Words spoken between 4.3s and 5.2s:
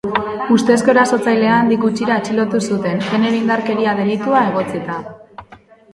egotzita.